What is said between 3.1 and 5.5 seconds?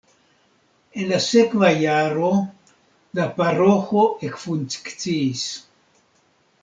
la paroĥo ekfunkciis.